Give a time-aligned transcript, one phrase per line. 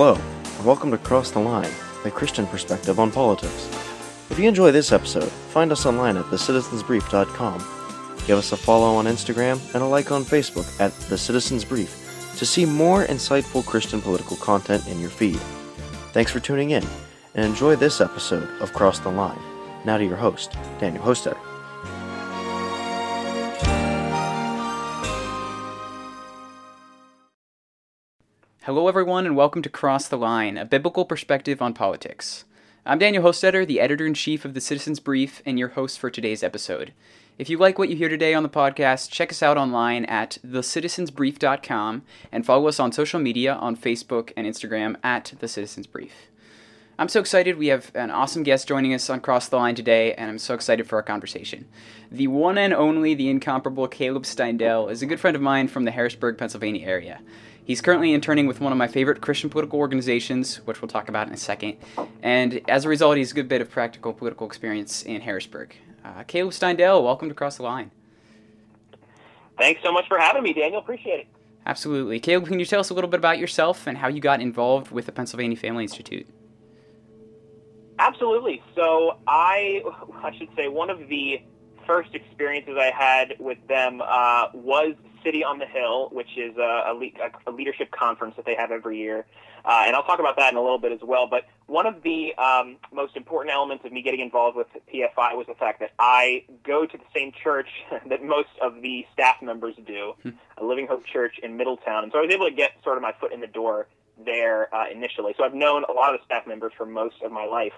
[0.00, 1.72] Hello, and welcome to Cross the Line,
[2.04, 3.68] a Christian perspective on politics.
[4.30, 7.58] If you enjoy this episode, find us online at thecitizensbrief.com.
[8.24, 12.32] Give us a follow on Instagram and a like on Facebook at The Citizens Brief
[12.38, 15.40] to see more insightful Christian political content in your feed.
[16.12, 16.86] Thanks for tuning in,
[17.34, 19.40] and enjoy this episode of Cross the Line.
[19.84, 21.47] Now to your host, Daniel Hostetter.
[28.68, 32.44] Hello, everyone, and welcome to Cross the Line, a biblical perspective on politics.
[32.84, 36.10] I'm Daniel Hostetter, the editor in chief of the Citizens Brief, and your host for
[36.10, 36.92] today's episode.
[37.38, 40.36] If you like what you hear today on the podcast, check us out online at
[40.46, 46.28] thecitizensbrief.com and follow us on social media on Facebook and Instagram at The Citizens Brief.
[46.98, 47.56] I'm so excited.
[47.56, 50.52] We have an awesome guest joining us on Cross the Line today, and I'm so
[50.52, 51.66] excited for our conversation.
[52.10, 55.86] The one and only, the incomparable Caleb Steindel is a good friend of mine from
[55.86, 57.20] the Harrisburg, Pennsylvania area.
[57.68, 61.26] He's currently interning with one of my favorite Christian political organizations, which we'll talk about
[61.26, 61.76] in a second.
[62.22, 65.76] And as a result, he's a good bit of practical political experience in Harrisburg.
[66.02, 67.90] Uh, Caleb Steindel, welcome to Cross the Line.
[69.58, 70.80] Thanks so much for having me, Daniel.
[70.80, 71.26] Appreciate it.
[71.66, 72.18] Absolutely.
[72.20, 74.90] Caleb, can you tell us a little bit about yourself and how you got involved
[74.90, 76.26] with the Pennsylvania Family Institute?
[77.98, 78.62] Absolutely.
[78.74, 79.82] So I,
[80.22, 81.42] I should say, one of the
[81.86, 86.92] first experiences I had with them uh, was City on the Hill, which is a,
[86.92, 89.26] a, a, leadership conference that they have every year.
[89.64, 91.26] Uh, and I'll talk about that in a little bit as well.
[91.26, 95.46] But one of the um, most important elements of me getting involved with PFI was
[95.46, 97.68] the fact that I go to the same church
[98.08, 100.30] that most of the staff members do, hmm.
[100.56, 102.04] a Living Hope Church in Middletown.
[102.04, 103.88] And so I was able to get sort of my foot in the door
[104.24, 105.34] there uh, initially.
[105.36, 107.74] So I've known a lot of the staff members for most of my life.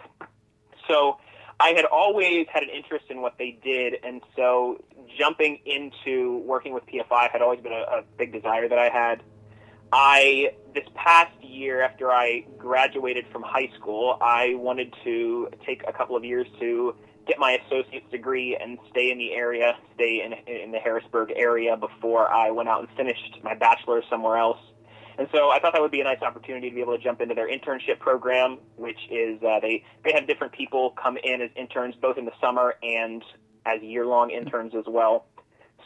[0.89, 1.19] So
[1.61, 4.83] I had always had an interest in what they did, and so
[5.19, 9.23] jumping into working with PFI had always been a, a big desire that I had.
[9.93, 15.93] I this past year after I graduated from high school, I wanted to take a
[15.93, 16.95] couple of years to
[17.27, 21.77] get my associate's degree and stay in the area, stay in in the Harrisburg area
[21.77, 24.59] before I went out and finished my bachelor's somewhere else.
[25.21, 27.21] And so I thought that would be a nice opportunity to be able to jump
[27.21, 31.51] into their internship program, which is uh, they they have different people come in as
[31.57, 33.23] interns both in the summer and
[33.67, 35.27] as year long interns as well.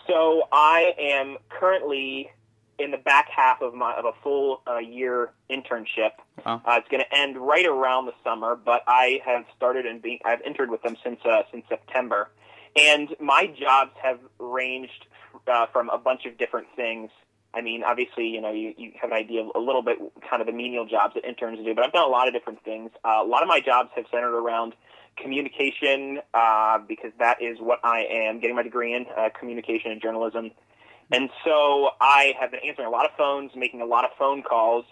[0.06, 2.31] So I am currently
[2.78, 6.12] in the back half of my of a full uh, year internship.
[6.47, 10.21] Uh, it's going to end right around the summer, but I have started and being
[10.25, 12.31] I've entered with them since uh, since September,
[12.77, 15.06] and my jobs have ranged
[15.49, 17.11] uh, from a bunch of different things
[17.54, 19.98] I mean, obviously, you know, you, you have an idea of a little bit
[20.28, 22.65] kind of the menial jobs that interns do, but I've done a lot of different
[22.65, 22.91] things.
[23.04, 24.75] Uh, a lot of my jobs have centered around
[25.16, 30.03] communication uh, because that is what I am getting my degree in, uh, communication and
[30.03, 30.50] journalism.
[31.12, 34.43] And so I have been answering a lot of phones, making a lot of phone
[34.43, 34.84] calls,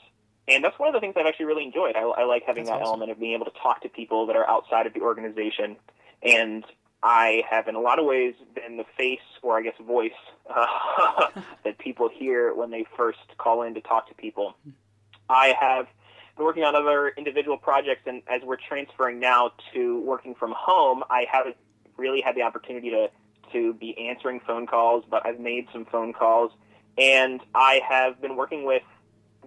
[0.46, 1.96] and that's one of the things I've actually really enjoyed.
[1.96, 3.00] I, I like having that's that awesome.
[3.00, 5.76] element of being able to talk to people that are outside of the organization
[6.22, 6.64] and
[7.02, 10.12] I have, in a lot of ways, been the face or I guess voice
[10.48, 10.66] uh,
[11.64, 14.54] that people hear when they first call in to talk to people.
[15.28, 15.86] I have
[16.36, 21.02] been working on other individual projects, and as we're transferring now to working from home,
[21.10, 21.56] I haven't
[21.96, 23.10] really had the opportunity to
[23.52, 26.52] to be answering phone calls, but I've made some phone calls,
[26.96, 28.82] and I have been working with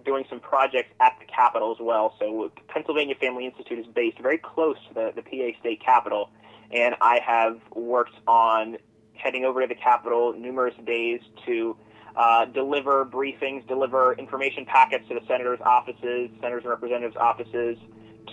[0.04, 2.14] doing some projects at the Capitol as well.
[2.20, 6.30] So Pennsylvania Family Institute is based very close to the, the PA state capitol
[6.72, 8.78] and I have worked on
[9.14, 11.76] heading over to the Capitol numerous days to
[12.16, 17.76] uh, deliver briefings, deliver information packets to the senators' offices, senators and representatives' offices,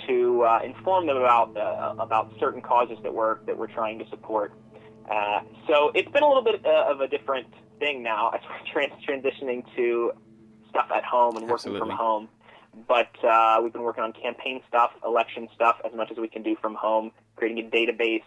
[0.07, 4.09] to uh, inform them about uh, about certain causes that we're that we're trying to
[4.09, 4.53] support.
[5.11, 7.47] Uh, so it's been a little bit uh, of a different
[7.79, 10.13] thing now as we're trans- transitioning to
[10.69, 11.79] stuff at home and working Absolutely.
[11.79, 12.29] from home.
[12.87, 16.41] But uh, we've been working on campaign stuff, election stuff, as much as we can
[16.41, 18.23] do from home creating a database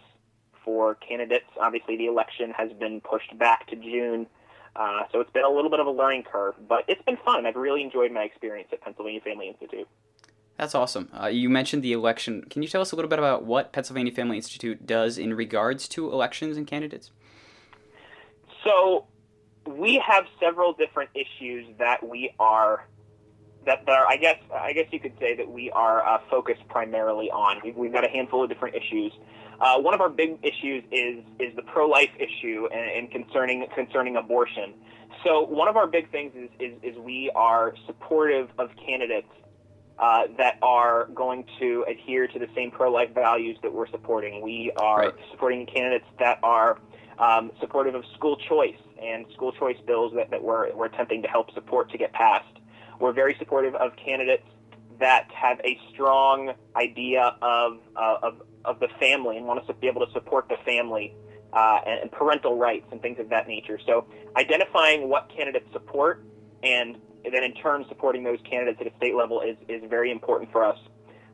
[0.63, 1.45] for candidates.
[1.59, 4.27] Obviously, the election has been pushed back to June.
[4.75, 7.45] Uh, so it's been a little bit of a learning curve, but it's been fun.
[7.45, 9.87] I've really enjoyed my experience at Pennsylvania Family Institute.
[10.57, 11.09] That's awesome.
[11.19, 12.43] Uh, you mentioned the election.
[12.49, 15.87] Can you tell us a little bit about what Pennsylvania Family Institute does in regards
[15.89, 17.11] to elections and candidates?
[18.63, 19.05] So,
[19.65, 22.85] we have several different issues that we are
[23.67, 26.67] that, that are, I guess I guess you could say that we are uh, focused
[26.69, 27.61] primarily on.
[27.63, 29.11] We've, we've, got a handful of different issues.
[29.59, 33.67] Uh, one of our big issues is is the pro life issue and, and, concerning
[33.75, 34.73] concerning abortion.
[35.23, 39.27] So one of our big things is is, is we are supportive of candidates
[39.99, 44.41] uh, that are going to adhere to the same pro life values that we're supporting.
[44.41, 45.13] We are right.
[45.31, 46.79] supporting candidates that are
[47.19, 51.27] um, supportive of school choice and school choice bills that, that we're, we're attempting to
[51.27, 52.56] help support to get passed.
[52.99, 54.43] We're very supportive of candidates
[54.99, 59.73] that have a strong idea of, uh, of, of the family and want us to
[59.73, 61.13] be able to support the family
[61.53, 63.79] uh, and, and parental rights and things of that nature.
[63.85, 64.05] So
[64.35, 66.23] identifying what candidates support
[66.63, 70.51] and then in turn supporting those candidates at a state level is, is very important
[70.51, 70.79] for us.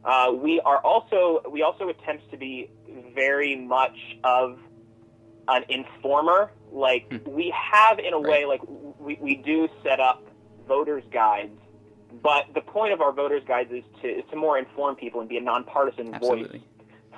[0.04, 2.70] Uh, we are also we also attempt to be
[3.16, 3.96] very much
[4.26, 4.60] of
[5.48, 6.52] an informer.
[6.72, 7.18] Like Hmm.
[7.30, 8.28] we have in a Right.
[8.28, 8.62] way, like
[9.00, 10.24] we, we do set up
[10.68, 11.58] voters guides,
[12.22, 15.30] but the point of our voters guides is to is to more inform people and
[15.30, 16.48] be a nonpartisan voice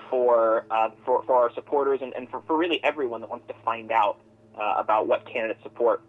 [0.10, 3.54] for uh, for for our supporters and, and for, for really everyone that wants to
[3.64, 4.20] find out
[4.60, 6.02] uh, about what candidates support.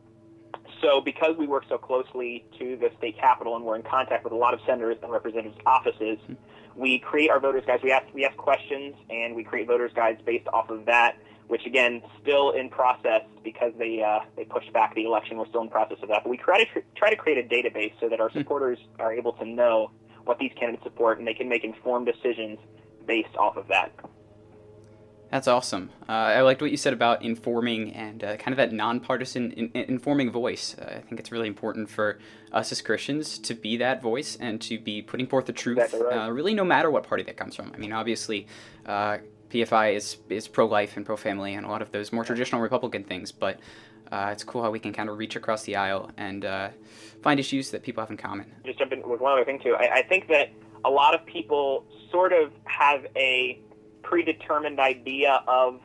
[0.83, 4.33] So, because we work so closely to the state capitol and we're in contact with
[4.33, 6.19] a lot of senators and representatives' offices,
[6.75, 7.83] we create our voters guides.
[7.83, 11.17] We ask we ask questions and we create voters guides based off of that.
[11.49, 15.37] Which again, still in process because they uh, they pushed back the election.
[15.37, 16.25] We're still in process of that.
[16.25, 19.33] But we try to try to create a database so that our supporters are able
[19.35, 19.91] to know
[20.25, 22.59] what these candidates support and they can make informed decisions
[23.07, 23.93] based off of that.
[25.31, 25.91] That's awesome.
[26.09, 29.71] Uh, I liked what you said about informing and uh, kind of that nonpartisan in,
[29.75, 30.77] in- informing voice.
[30.81, 32.19] Uh, I think it's really important for
[32.53, 36.07] us as Christians to be that voice and to be putting forth the truth, Exactly
[36.07, 36.27] right.
[36.27, 37.73] uh, really no matter what party that comes from.
[37.75, 38.47] I mean, obviously,
[38.87, 39.19] uh,
[39.51, 42.61] PFI is, is pro life and pro family and a lot of those more traditional
[42.61, 43.59] Republican things, but
[44.13, 46.69] uh, it's cool how we can kind of reach across the aisle and uh,
[47.23, 48.47] find issues that people have in common.
[48.65, 49.75] just jump in with one other thing too.
[49.79, 50.51] I, I think that
[50.85, 53.61] a lot of people sort of have a
[54.03, 55.81] predetermined idea of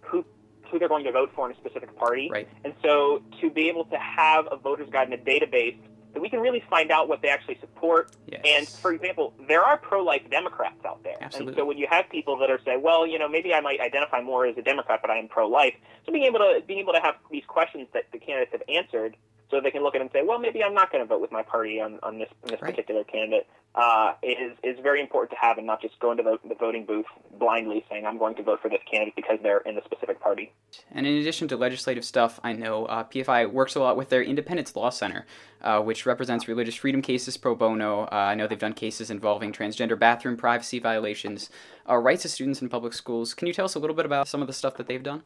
[0.00, 0.24] who
[0.70, 2.48] who they're going to vote for in a specific party, Right.
[2.64, 5.76] and so to be able to have a voters guide and a database
[6.16, 8.16] that we can really find out what they actually support.
[8.26, 8.40] Yes.
[8.46, 11.52] And for example, there are pro-life Democrats out there, Absolutely.
[11.52, 13.80] and so when you have people that are saying, well, you know, maybe I might
[13.80, 15.74] identify more as a Democrat, but I am pro-life.
[16.06, 19.14] So being able to being able to have these questions that the candidates have answered
[19.50, 21.20] so they can look at it and say, well, maybe I'm not going to vote
[21.20, 22.70] with my party on, on this, on this Right.
[22.74, 26.38] particular candidate, uh, is, is very important to have and not just go into the,
[26.48, 27.06] the voting booth
[27.38, 30.52] blindly saying, I'm going to vote for this candidate because they're in the specific party.
[30.90, 34.22] And in addition to legislative stuff, I know uh, PFI works a lot with their
[34.22, 35.26] Independence Law Center,
[35.62, 38.04] uh, which represents religious freedom cases pro bono.
[38.04, 41.50] Uh, I know they've done cases involving transgender bathroom privacy violations,
[41.88, 43.34] uh, rights of students in public schools.
[43.34, 45.22] Can you tell us a little bit about some of the stuff that they've done?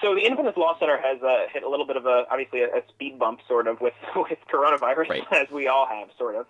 [0.00, 2.68] So the Independence Law Center has uh, hit a little bit of a, obviously, a,
[2.68, 5.24] a speed bump, sort of, with, with coronavirus, Right.
[5.32, 6.46] as we all have, sort of.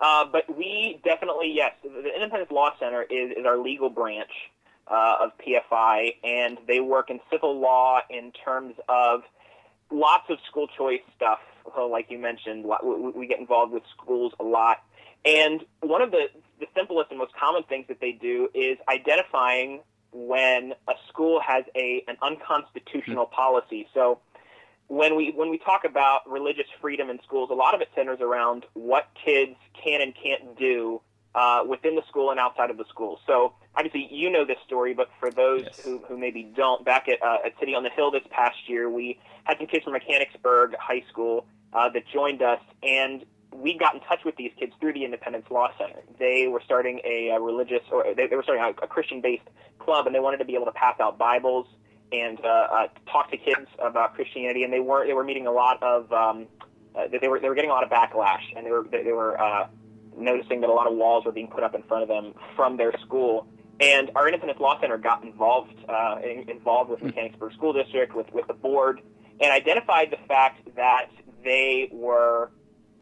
[0.00, 4.30] Uh, but we definitely, yes, the Independence Law Center is, is our legal branch
[4.88, 9.22] uh, of PFI, and they work in civil law in terms of
[9.90, 11.38] lots of school choice stuff.
[11.74, 14.82] So like you mentioned, we, we get involved with schools a lot.
[15.24, 16.26] And one of the,
[16.60, 19.80] the simplest and most common things that they do is identifying
[20.14, 23.88] when a school has a an unconstitutional policy.
[23.92, 24.20] So
[24.86, 28.20] when we when we talk about religious freedom in schools, a lot of it centers
[28.20, 31.00] around what kids can and can't do
[31.34, 33.18] uh, within the school and outside of the school.
[33.26, 35.74] So obviously you know this story, but for those Yes.
[35.82, 38.88] who, who maybe don't, back at, uh, at City on the Hill this past year,
[38.88, 43.94] we had some kids from Mechanicsburg High School uh, that joined us, and we got
[43.94, 46.02] in touch with these kids through the Independence Law Center.
[46.18, 49.48] They were starting a, uh religious, or they, they were starting a, a Christian-based
[49.78, 51.66] club, and they wanted to be able to pass out Bibles
[52.12, 54.64] and uh, uh, talk to kids about Christianity.
[54.64, 56.46] And they were they were meeting a lot of um,
[56.96, 59.12] uh, they were they were getting a lot of backlash, and they were they, they
[59.12, 59.68] were uh,
[60.16, 62.76] noticing that a lot of walls were being put up in front of them from
[62.76, 63.46] their school.
[63.80, 68.32] And our Independence Law Center got involved uh, in, involved with Mechanicsburg School District with
[68.32, 69.00] with the board
[69.40, 71.06] and identified the fact that
[71.42, 72.50] they were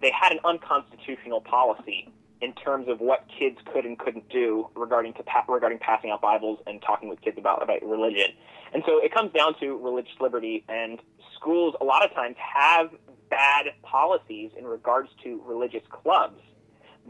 [0.03, 5.15] they had an unconstitutional policy in terms of what kids could and couldn't do regarding
[5.15, 8.33] to pa- regarding passing out Bibles and talking with kids about about religion.
[8.75, 10.99] And so it comes down to religious liberty, and
[11.37, 12.91] schools a lot of times have
[13.31, 16.41] bad policies in regards to religious clubs.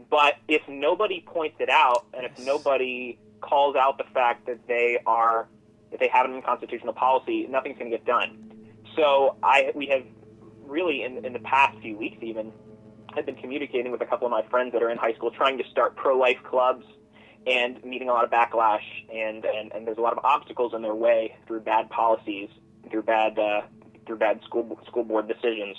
[0.09, 4.99] But if nobody points it out, and if nobody calls out the fact that they
[5.05, 5.47] are
[5.91, 8.37] that they have an unconstitutional policy, nothing's going to get done.
[8.95, 10.03] So I we have
[10.65, 12.51] really in in the past few weeks even
[13.15, 15.57] have been communicating with a couple of my friends that are in high school trying
[15.57, 16.85] to start pro-life clubs
[17.45, 20.81] and meeting a lot of backlash and, and, and there's a lot of obstacles in
[20.81, 22.49] their way through bad policies,
[22.89, 23.61] through bad uh,
[24.05, 25.77] through bad school school board decisions.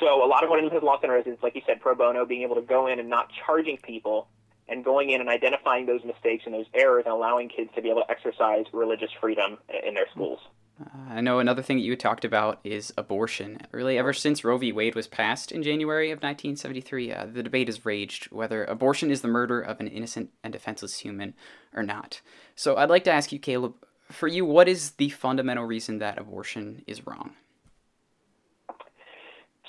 [0.00, 2.42] So a lot of what Independence Law Center is like you said, pro bono, being
[2.42, 4.28] able to go in and not charging people
[4.68, 7.90] and going in and identifying those mistakes and those errors and allowing kids to be
[7.90, 10.40] able to exercise religious freedom in their schools.
[10.80, 13.58] Uh, I know another thing that you talked about is abortion.
[13.72, 14.72] Really, ever since Roe v.
[14.72, 19.22] Wade was passed in January of 1973, uh, the debate has raged whether abortion is
[19.22, 21.34] the murder of an innocent and defenseless human
[21.74, 22.20] or not.
[22.54, 23.74] So I'd like to ask you, Caleb,
[24.10, 27.32] for you, what is the fundamental reason that abortion is wrong?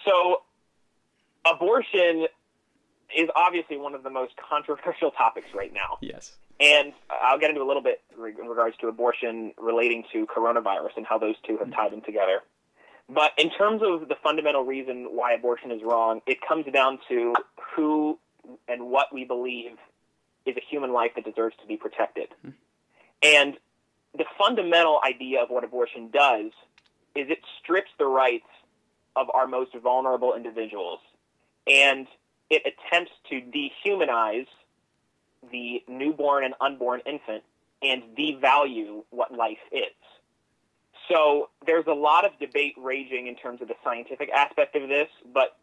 [0.06, 0.42] So,
[1.46, 2.28] abortion
[3.16, 5.98] is obviously one of the most controversial topics right now.
[6.02, 6.38] Yes.
[6.60, 11.06] And I'll get into a little bit in regards to abortion relating to coronavirus and
[11.06, 12.42] how those two have tied in together.
[13.10, 17.36] But in terms of the fundamental reason why abortion is wrong, it comes down to
[17.76, 18.18] who
[18.68, 19.72] and what we believe
[20.46, 22.30] is a human life that deserves to be protected.
[23.22, 23.58] And
[24.18, 26.52] the fundamental idea of what abortion does
[27.16, 28.48] is it strips the rights
[29.16, 31.00] of our most vulnerable individuals
[31.66, 32.08] and
[32.50, 34.48] it attempts to dehumanize
[35.52, 37.44] the newborn and unborn infant
[37.82, 39.84] and devalue what life is.
[41.10, 45.08] So there's a lot of debate raging in terms of the scientific aspect of this,
[45.34, 45.58] but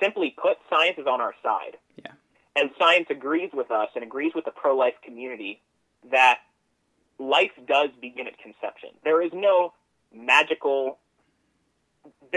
[0.00, 1.76] simply put, science is on our side.
[1.96, 2.12] Yeah.
[2.56, 5.60] And science agrees with us and agrees with the pro life community
[6.10, 6.38] that
[7.18, 8.90] life does begin at conception.
[9.04, 9.74] There is no
[10.14, 10.98] magical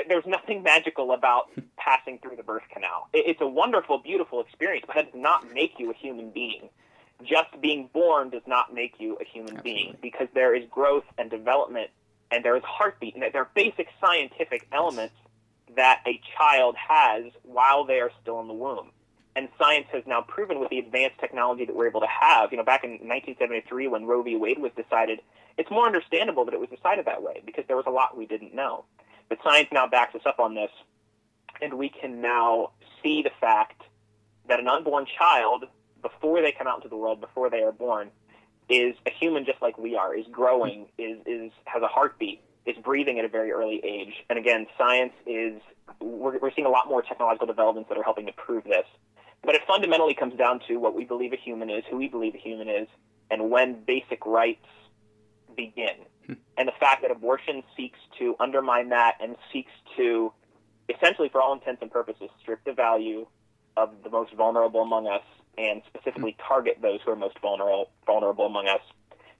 [0.07, 1.61] there's nothing magical about hmm.
[1.77, 3.07] passing through the birth canal.
[3.13, 6.69] It's a wonderful, beautiful experience, but that does not make you a human being.
[7.23, 9.73] Just being born does not make you a human Absolutely.
[9.73, 11.89] being because there is growth and development
[12.31, 15.15] and there is heartbeat and there are basic scientific elements
[15.75, 18.89] that a child has while they are still in the womb.
[19.35, 22.57] And science has now proven with the advanced technology that we're able to have, you
[22.57, 24.35] know, back in 1973 when Roe v.
[24.35, 25.21] Wade was decided,
[25.57, 28.25] it's more understandable that it was decided that way because there was a lot we
[28.25, 28.85] didn't know.
[29.29, 30.71] But science now backs us up on this,
[31.61, 33.81] and we can now see the fact
[34.47, 35.65] that an unborn child,
[36.01, 38.09] before they come out into the world, before they are born,
[38.69, 42.75] is a human just like we are, is growing, is, is has a heartbeat, is
[42.83, 44.13] breathing at a very early age.
[44.29, 45.61] And again, science is,
[45.99, 48.85] we're, we're seeing a lot more technological developments that are helping to prove this.
[49.43, 52.35] But it fundamentally comes down to what we believe a human is, who we believe
[52.35, 52.87] a human is,
[53.29, 54.65] and when basic rights
[55.55, 55.95] begin.
[56.57, 60.31] And the fact that abortion seeks to undermine that and seeks to,
[60.87, 63.25] essentially, for all intents and purposes, strip the value
[63.75, 65.23] of the most vulnerable among us
[65.57, 66.47] and specifically hmm.
[66.47, 68.81] target those who are most vulnerable, vulnerable among us.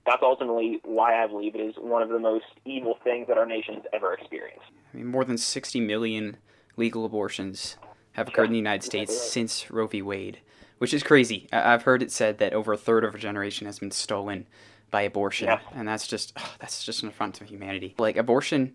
[0.06, 3.46] That's ultimately why I believe it is one of the most evil things that our
[3.46, 4.66] nation's ever experienced.
[4.92, 6.36] I mean, more than 60 million
[6.76, 7.76] legal abortions
[8.12, 10.02] have occurred in the United States since Roe v.
[10.02, 10.40] Wade,
[10.78, 11.48] which is crazy.
[11.52, 14.46] I've heard it said that over a third of a generation has been stolen
[14.90, 15.60] by abortion, Yeah.
[15.74, 17.94] and that's just oh, that's just an affront to humanity.
[17.98, 18.74] Like abortion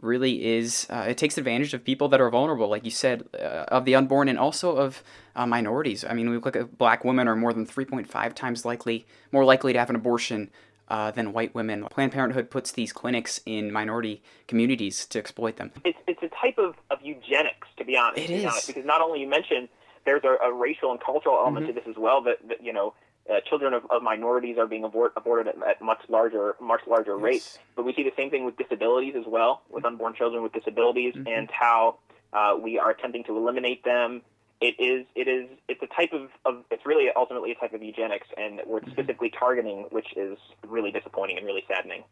[0.00, 3.64] really is uh, it takes advantage of people that are vulnerable like you said uh,
[3.68, 5.04] of the unborn and also of
[5.36, 9.06] uh, minorities i mean we look at black women are more than 3.5 times likely
[9.30, 10.50] more likely to have an abortion
[10.88, 15.70] uh, than white women planned parenthood puts these clinics in minority communities to exploit them
[15.84, 18.18] It's, it's a type of, of eugenics, to be honest.
[18.18, 18.44] It to be is.
[18.46, 19.68] honest, because not only you mentioned
[20.04, 21.76] there's a, a racial and cultural element Mm-hmm.
[21.76, 22.20] to this as well.
[22.22, 22.94] That, that you know,
[23.30, 27.16] uh, children of, of minorities are being abort, aborted at, at much larger much larger
[27.16, 27.58] rates.
[27.76, 31.14] But we see the same thing with disabilities as well, with unborn children with disabilities,
[31.14, 31.28] Mm-hmm.
[31.28, 31.98] and how
[32.32, 34.22] uh, we are attempting to eliminate them.
[34.60, 37.82] It is it is it's a type of, of it's really ultimately a type of
[37.82, 38.90] eugenics, and we're Mm-hmm.
[38.92, 42.04] specifically targeting, which is really disappointing and really saddening.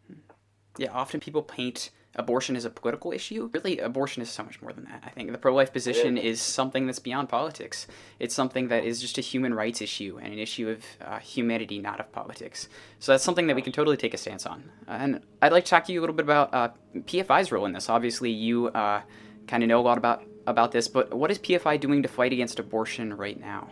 [0.79, 3.51] Yeah, often people paint abortion is a political issue.
[3.53, 5.03] Really, abortion is so much more than that.
[5.05, 7.87] I think the pro life position is something that's beyond politics.
[8.19, 11.79] It's something that is just a human rights issue and an issue of uh, humanity,
[11.79, 12.69] not of politics.
[12.99, 14.71] So that's something that we can totally take a stance on.
[14.87, 17.73] And I'd like to talk to you a little bit about uh, PFI's role in
[17.73, 17.89] this.
[17.89, 19.03] Obviously, you uh,
[19.47, 22.33] kind of know a lot about, about this, but what is PFI doing to fight
[22.33, 23.71] against abortion right now?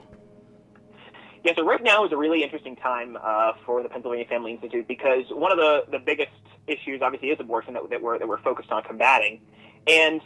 [1.44, 4.86] Yeah, so right now is a really interesting time uh, for the Pennsylvania Family Institute
[4.86, 6.30] because one of the, the biggest
[6.66, 9.40] issues, obviously, is abortion that, that, we're, that we're focused on combating.
[9.86, 10.20] And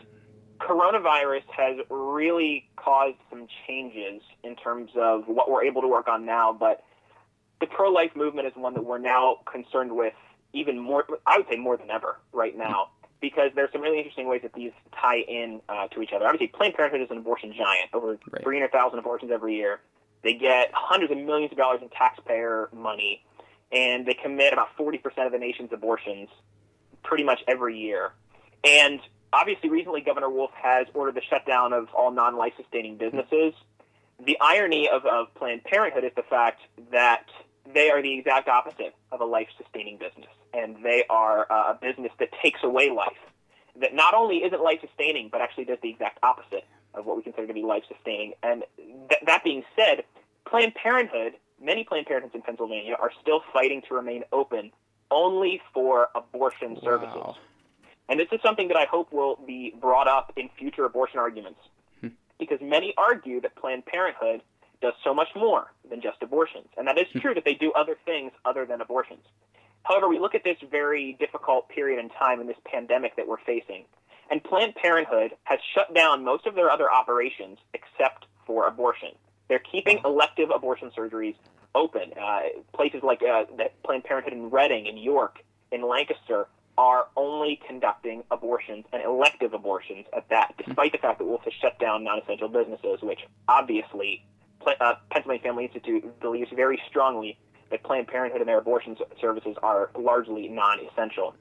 [0.61, 6.25] coronavirus has really caused some changes in terms of what we're able to work on
[6.27, 6.53] now.
[6.53, 6.83] But
[7.61, 10.15] the pro life movement is one that we're now concerned with
[10.53, 12.89] even more, I would say more than ever right now.
[13.21, 16.27] Because there's some really interesting ways that these tie in uh, to each other.
[16.27, 18.43] Obviously, Planned Parenthood is an abortion giant, over Right.
[18.43, 19.81] 300,000 abortions every year.
[20.25, 23.23] They get hundreds of millions of dollars in taxpayer money,
[23.71, 26.31] and they commit about 40% of the nation's abortions
[27.03, 28.13] pretty much every year.
[28.65, 29.01] And
[29.35, 33.53] obviously, recently, Governor Wolf has ordered the shutdown of all non life sustaining businesses.
[34.25, 37.27] The irony of, of Planned Parenthood is the fact that
[37.73, 41.79] they are the exact opposite of a life sustaining business, and they are uh, a
[41.81, 43.13] business that takes away life.
[43.79, 46.65] That not only isn't life sustaining, but actually does the exact opposite
[46.95, 48.35] of what we consider to be life sustaining.
[48.43, 50.05] And th- that being said,
[50.47, 54.73] Planned Parenthood, many Planned Parenthoods in Pennsylvania are still fighting to remain open
[55.11, 57.37] only for abortion services.
[58.09, 61.61] And this is something that I hope will be brought up in future abortion arguments.
[62.01, 62.09] Hmm.
[62.39, 64.43] Because many argue that Planned Parenthood
[64.83, 66.67] does so much more than just abortions.
[66.77, 67.21] And that is hmm.
[67.21, 69.25] true that they do other things other than abortions.
[69.85, 73.41] However, we look at this very difficult period in time in this pandemic that we're
[73.45, 73.85] facing,
[74.31, 79.11] and Planned Parenthood has shut down most of their other operations except for abortion.
[79.49, 81.37] They're keeping elective abortion surgeries
[81.75, 82.13] open.
[82.21, 82.41] Uh,
[82.73, 83.45] places like uh,
[83.85, 85.39] Planned Parenthood in Reading, in York,
[85.71, 91.25] in Lancaster are only conducting abortions and elective abortions at that, despite the fact that
[91.25, 94.25] Wolf has shut down non-essential businesses, which obviously
[94.81, 97.39] uh, Pennsylvania Family Institute believes very strongly
[97.71, 101.35] that Planned Parenthood and their abortion services are largely non-essential.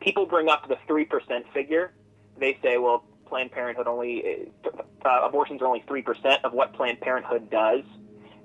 [0.00, 1.92] People bring up the three percent figure.
[2.38, 7.00] They say, well, Planned Parenthood only uh, abortions are only three percent of what Planned
[7.00, 7.82] Parenthood does.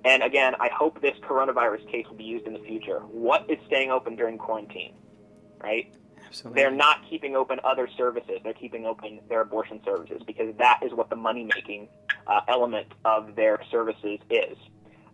[0.05, 2.99] And again, I hope this coronavirus case will be used in the future.
[2.99, 4.95] What is staying open during quarantine,
[5.61, 5.93] right?
[6.27, 6.61] Absolutely.
[6.61, 8.39] They're not keeping open other services.
[8.43, 11.87] They're keeping open their abortion services because that is what the money making
[12.27, 14.57] uh, element of their services is.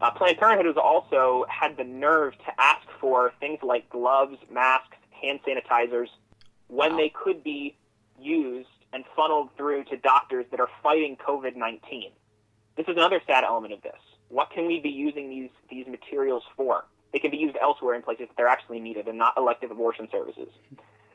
[0.01, 4.95] Uh, Planned Parenthood has also had the nerve to ask for things like gloves, masks,
[5.21, 6.07] hand sanitizers
[6.67, 6.97] when wow.
[6.97, 7.75] they could be
[8.21, 12.11] used and funneled through to doctors that are fighting COVID 19.
[12.75, 13.99] This is another sad element of this.
[14.29, 16.85] What can we be using these, these materials for?
[17.11, 20.07] They can be used elsewhere in places that they're actually needed and not elective abortion
[20.11, 20.49] services.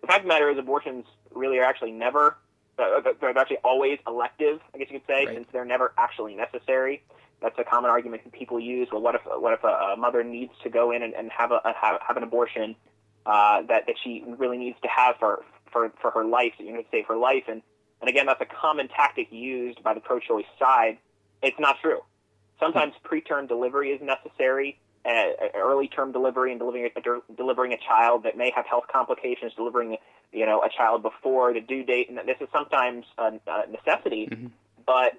[0.01, 2.37] The fact of the matter is, abortions really are actually never,
[2.79, 5.37] uh, they're actually always elective, I guess you could say, right.
[5.37, 7.03] since they're never actually necessary.
[7.41, 8.89] That's a common argument that people use.
[8.91, 11.53] Well, what if what if a, a mother needs to go in and, and have
[11.53, 12.75] a have, have an abortion
[13.27, 15.45] uh, that that she really needs to have for
[15.75, 16.55] for for her life?
[16.59, 17.61] You know, save her life, and
[18.01, 20.99] and again, that's a common tactic used by the pro-choice side.
[21.43, 22.01] It's not true.
[22.61, 28.23] Sometimes preterm delivery is necessary, uh, early term delivery and delivering a, delivering a child
[28.23, 29.97] that may have health complications, delivering
[30.33, 34.29] you know a child before the due date, and this is sometimes a, a necessity.
[34.31, 34.47] Mm-hmm.
[34.87, 35.15] But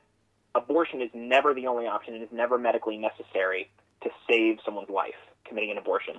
[0.55, 2.15] abortion is never the only option.
[2.15, 3.69] It is never medically necessary
[4.03, 6.15] to save someone's life committing an abortion.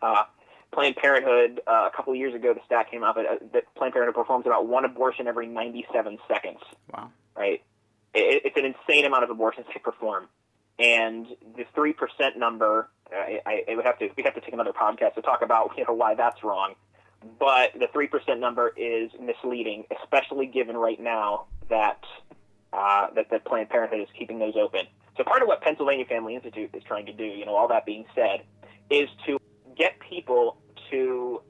[0.00, 0.24] Uh,
[0.72, 3.92] Planned Parenthood, uh, a couple of years ago, the stat came out uh, that Planned
[3.92, 6.60] Parenthood performs about one abortion every 97 seconds.
[6.92, 7.10] Wow.
[7.36, 7.62] Right?
[8.14, 10.28] It, it's an insane amount of abortions they perform.
[10.78, 15.14] And the 3% number, I, I, would have to, we have to take another podcast
[15.14, 16.74] to talk about you know, why that's wrong.
[17.38, 22.02] But the 3% number is misleading, especially given right now that
[22.72, 24.86] uh, that, that Planned Parenthood is keeping those open.
[25.16, 27.84] So part of what Pennsylvania Family Institute is trying to do, you know, all that
[27.84, 28.42] being said,
[28.90, 29.38] is to
[29.76, 30.56] get people
[30.92, 31.42] to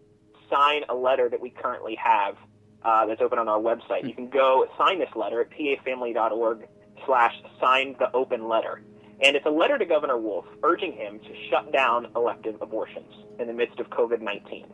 [0.51, 2.37] sign a letter that we currently have
[2.83, 4.09] uh, that's open on our website.
[4.09, 6.67] You can go sign this letter at pafamily.org
[7.07, 8.83] slash sign the open letter.
[9.23, 13.47] And it's a letter to Governor Wolf urging him to shut down elective abortions in
[13.47, 14.67] the midst of COVID-19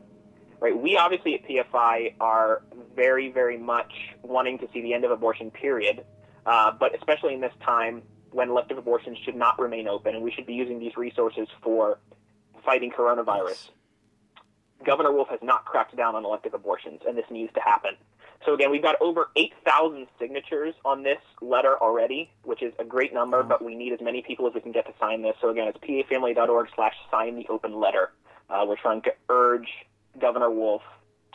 [0.60, 0.76] right?
[0.76, 2.62] We obviously at PFI are
[2.94, 6.04] very, very much wanting to see the end of abortion, period.
[6.46, 10.30] Uh, but especially in this time when elective abortions should not remain open, and we
[10.30, 11.98] should be using these resources for
[12.64, 13.70] fighting coronavirus.
[14.84, 17.92] Governor Wolf has not cracked down on elective abortions, and this needs to happen.
[18.46, 23.12] So again, we've got over 8,000 signatures on this letter already, which is a great
[23.12, 25.34] number, but we need as many people as we can get to sign this.
[25.40, 28.12] So again, it's pafamily.org slash sign the open letter.
[28.48, 29.68] Uh, we're trying to urge
[30.20, 30.82] Governor Wolf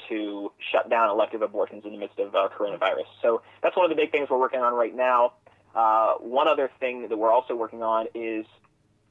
[0.09, 3.05] to shut down elective abortions in the midst of uh, coronavirus.
[3.21, 5.33] So that's one of the big things we're working on right now.
[5.75, 8.45] Uh, one other thing that we're also working on is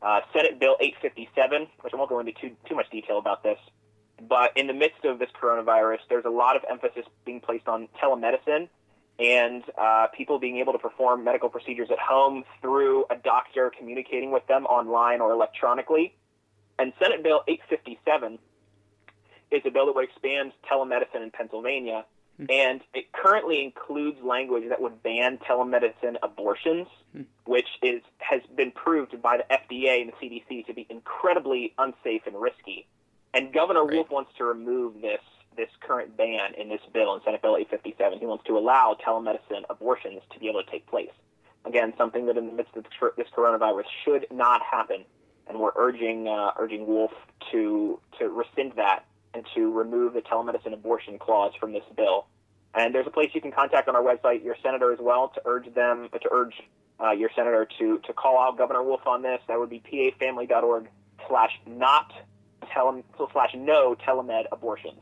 [0.01, 3.59] uh, Senate Bill 857, which I won't go into too, too much detail about this.
[4.29, 7.89] But in the midst of this coronavirus, there's a lot of emphasis being placed on
[8.01, 8.69] telemedicine
[9.19, 14.31] and uh, people being able to perform medical procedures at home through a doctor communicating
[14.31, 16.15] with them online or electronically.
[16.79, 18.39] And Senate Bill 857
[19.51, 22.05] is a bill that would expand telemedicine in Pennsylvania,
[22.39, 22.47] hmm.
[22.49, 27.23] and it currently includes language that would ban telemedicine abortions, hmm.
[27.45, 32.23] which is has been proved by the FDA and the CDC to be incredibly unsafe
[32.27, 32.87] and risky.
[33.35, 33.95] And Governor right.
[33.95, 35.21] Wolf wants to remove this
[35.57, 38.19] this current ban in this bill in Senate Bill 857.
[38.19, 41.11] He wants to allow telemedicine abortions to be able to take place.
[41.67, 45.05] Again, something that in the midst of this coronavirus should not happen,
[45.47, 47.13] and we're urging uh, urging Wolf
[47.53, 52.27] to to rescind that and to remove the telemedicine abortion clause from this bill.
[52.75, 55.43] And there's a place you can contact on our website your senator as well to
[55.45, 56.55] urge them to urge
[57.01, 59.41] uh, your senator to to call out Governor Wolf on this.
[59.49, 60.89] That would be pafamily.org
[61.29, 62.13] slash not
[62.73, 65.01] tele slash no telemed abortions.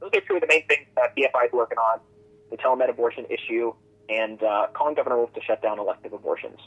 [0.00, 2.00] Those are two of the main things that PFI is working on:
[2.50, 3.72] the telemed abortion issue
[4.08, 6.58] and uh, calling Governor Wolf to shut down elective abortions.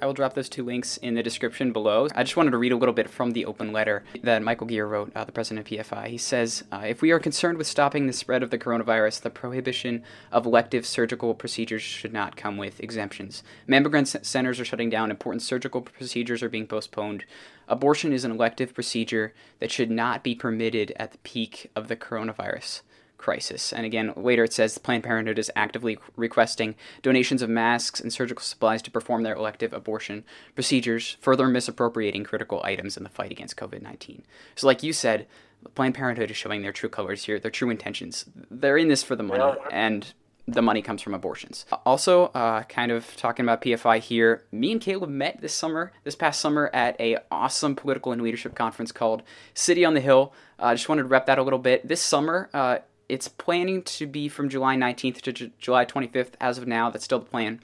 [0.00, 2.08] I will drop those two links in the description below.
[2.14, 4.86] I just wanted to read a little bit from the open letter that Michael Geer
[4.86, 6.08] wrote, uh, the president of PFI.
[6.08, 9.30] He says, uh, If we are concerned with stopping the spread of the coronavirus, the
[9.30, 13.42] prohibition of elective surgical procedures should not come with exemptions.
[13.68, 17.24] Mammogram centers are shutting down, important surgical procedures are being postponed.
[17.68, 21.96] Abortion is an elective procedure that should not be permitted at the peak of the
[21.96, 22.82] coronavirus.
[23.20, 23.72] Crisis.
[23.72, 28.42] And again, later it says Planned Parenthood is actively requesting donations of masks and surgical
[28.42, 33.56] supplies to perform their elective abortion procedures, further misappropriating critical items in the fight against
[33.56, 34.24] COVID 19.
[34.56, 35.26] So, like you said,
[35.74, 38.24] Planned Parenthood is showing their true colors here, their true intentions.
[38.50, 40.12] They're in this for the money, and
[40.46, 41.64] the money comes from abortions.
[41.84, 46.16] Also, uh, kind of talking about PFI here, me and Caleb met this summer, this
[46.16, 49.22] past summer, at a awesome political and leadership conference called
[49.54, 50.32] City on the Hill.
[50.58, 51.86] I uh, just wanted to rep that a little bit.
[51.86, 52.78] This summer, uh,
[53.10, 56.32] it's planning to be from July 19th to J- July 25th.
[56.40, 57.60] As of now, that's still the plan.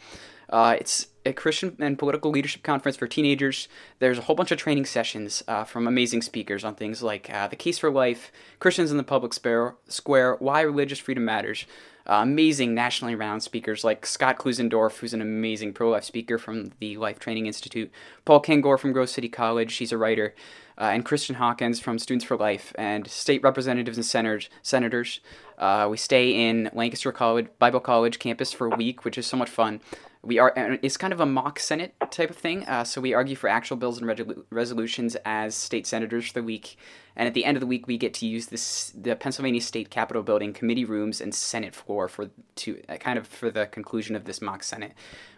[0.48, 3.68] Uh, it's a Christian and political leadership conference for teenagers.
[3.98, 7.48] There's a whole bunch of training sessions uh, from amazing speakers on things like uh,
[7.48, 8.30] the case for life,
[8.60, 11.66] Christians in the public square, why religious freedom matters.
[12.08, 16.70] Uh, amazing nationally renowned speakers like Scott Klusendorf, who's an amazing pro life speaker from
[16.78, 17.90] the Life Training Institute,
[18.24, 20.34] Paul Kengor from Grove City College, she's a writer,
[20.78, 24.48] uh, and Kristan Hawkins from Students for Life, and state representatives and senators.
[24.62, 25.20] senators.
[25.58, 29.36] Uh, we stay in Lancaster College, Bible College campus for a week, which is so
[29.36, 29.80] much fun
[30.26, 33.36] we are it's kind of a mock senate type of thing uh, so we argue
[33.36, 36.76] for actual bills and re- resolutions as state senators for the week
[37.14, 39.88] and at the end of the week we get to use this the pennsylvania state
[39.88, 44.16] capitol building committee rooms and senate floor for to uh, kind of for the conclusion
[44.16, 44.92] of this mock senate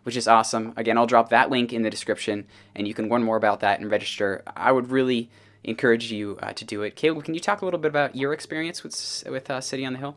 [0.04, 0.72] which is awesome.
[0.76, 3.78] Again i'll drop that link in the description and you can learn more about that
[3.80, 4.42] and register.
[4.56, 5.28] I would really
[5.64, 6.96] encourage you uh, to do it.
[6.96, 9.92] Caleb can you talk a little bit about your experience with with uh, city on
[9.92, 10.16] the hill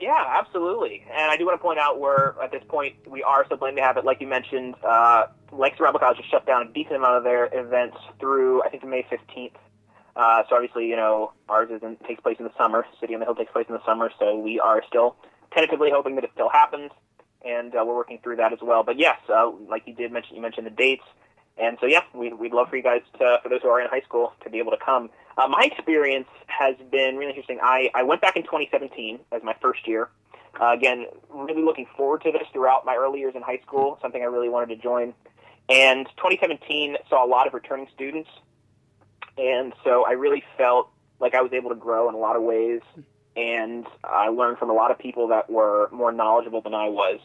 [0.00, 1.04] yeah, absolutely.
[1.10, 3.76] And I do want to point out where at this point we are still planning
[3.76, 7.16] to have it, like you mentioned, uh, Lancaster College has shut down a decent amount
[7.16, 9.52] of their events through I think May 15th.
[10.16, 12.84] Uh, so obviously, you know, ours isn't takes place in the summer.
[13.00, 15.16] City on the Hill takes place in the summer, so we are still
[15.52, 16.90] tentatively hoping that it still happens,
[17.44, 18.82] and uh, we're working through that as well.
[18.82, 21.04] But yes, uh, like you did mention, you mentioned the dates,
[21.56, 23.88] and so yeah, we, we'd love for you guys to, for those who are in
[23.88, 25.10] high school, to be able to come.
[25.38, 27.58] Uh, my experience has been really interesting.
[27.62, 30.08] I, I went back in 2017 as my first year.
[30.60, 34.20] Uh, again, really looking forward to this throughout my early years in high school, something
[34.20, 35.14] I really wanted to join.
[35.68, 38.28] And 2017 saw a lot of returning students.
[39.38, 40.90] And so I really felt
[41.20, 42.80] like I was able to grow in a lot of ways.
[43.36, 47.20] And I learned from a lot of people that were more knowledgeable than I was.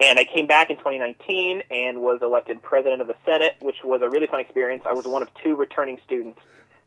[0.00, 4.00] And I came back in 2019 and was elected president of the Senate, which was
[4.02, 4.82] a really fun experience.
[4.88, 6.40] I was one of two returning students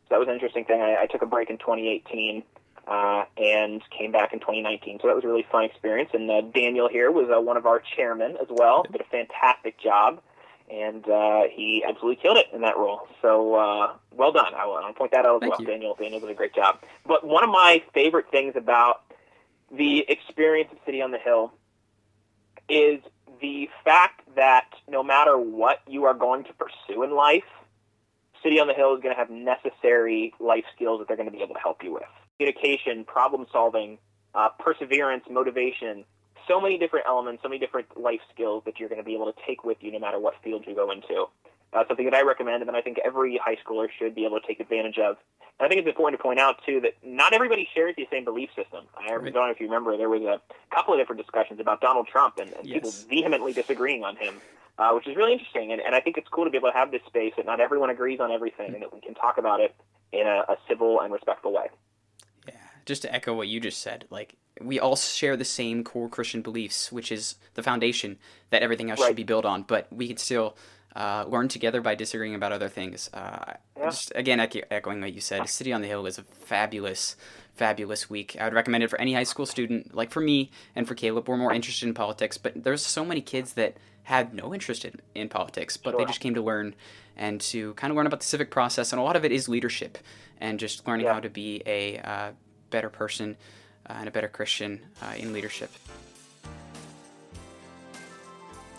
[0.08, 0.80] so that was an interesting thing.
[0.80, 2.44] I, I took a break in 2018
[2.86, 5.00] uh, and came back in 2019.
[5.02, 6.10] So that was a really fun experience.
[6.14, 8.84] And uh, Daniel here was uh, one of our chairmen as well.
[8.84, 10.20] Did a fantastic job,
[10.70, 13.08] and uh, he absolutely killed it in that role.
[13.20, 14.54] So uh, well done.
[14.54, 15.60] I want to point that out as Thank well.
[15.60, 15.66] You.
[15.66, 16.78] Daniel, Daniel did a great job.
[17.04, 19.02] But one of my favorite things about
[19.72, 21.52] the experience of City on the Hill
[22.68, 23.00] is
[23.40, 27.44] the fact that no matter what you are going to pursue in life,
[28.42, 31.36] City on the Hill is going to have necessary life skills that they're going to
[31.36, 32.08] be able to help you with.
[32.38, 33.98] Communication, problem solving,
[34.34, 36.04] uh, perseverance, motivation,
[36.46, 39.32] so many different elements, so many different life skills that you're going to be able
[39.32, 41.26] to take with you no matter what field you go into.
[41.76, 44.40] Uh, something that I recommend and that I think every high schooler should be able
[44.40, 45.16] to take advantage of.
[45.58, 48.24] And I think it's important to point out, too, that not everybody shares the same
[48.24, 48.84] belief system.
[48.98, 50.40] I don't know if you remember, there was a
[50.74, 52.74] couple of different discussions about Donald Trump and, and yes.
[52.74, 54.40] people vehemently disagreeing on him
[54.78, 55.72] uh, which is really interesting.
[55.72, 57.60] And, and I think it's cool to be able to have this space that not
[57.60, 59.74] everyone agrees on everything and that we can talk about it
[60.12, 61.68] in a, a civil and respectful way.
[62.46, 66.08] Yeah, just to echo what you just said, like we all share the same core
[66.08, 68.18] Christian beliefs, which is the foundation
[68.50, 69.08] that everything else right.
[69.08, 69.62] should be built on.
[69.62, 70.56] But we can still
[70.96, 73.10] uh, learn together by disagreeing about other things.
[73.12, 73.84] Uh, yeah.
[73.84, 77.16] Just again, echoing what you said, City on the Hill is a fabulous,
[77.54, 78.34] fabulous week.
[78.40, 81.28] I would recommend it for any high school student, like for me and for Caleb.
[81.28, 85.00] We're more interested in politics, but there's so many kids that had no interest in,
[85.14, 85.98] in politics, but sure.
[85.98, 86.74] they just came to learn
[87.14, 88.92] and to kind of learn about the civic process.
[88.92, 89.98] And a lot of it is leadership
[90.40, 91.14] and just learning yeah.
[91.14, 92.30] how to be a uh,
[92.70, 93.36] better person
[93.88, 95.70] uh, and a better Christian uh, in leadership.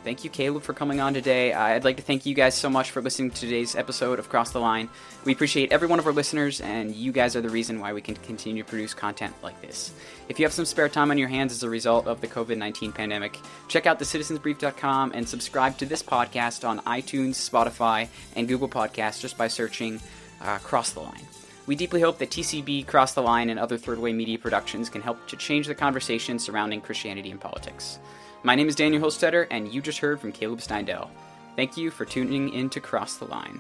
[0.04, 1.52] Thank you, Caleb, for coming on today.
[1.54, 4.52] I'd like to thank you guys so much for listening to today's episode of Cross
[4.52, 4.88] the Line.
[5.26, 8.02] We appreciate every one of our listeners, and you guys are the reason why we
[8.02, 9.94] can continue to produce content like this.
[10.30, 12.58] If you have some spare time on your hands as a result of the COVID
[12.58, 18.70] 19 pandemic, check out thecitizensbrief.com and subscribe to this podcast on iTunes, Spotify, and Google
[18.70, 20.00] Podcasts just by searching
[20.42, 21.28] uh, Cross the Line.
[21.66, 25.02] We deeply hope that TCB, Cross the Line, and other Third Way Media productions can
[25.02, 28.00] help to change the conversation surrounding Christianity and politics.
[28.48, 31.10] My name is Daniel Hostetter, and you just heard from Caleb Steindel.
[31.58, 33.60] Thank you for tuning in to Cross the Line.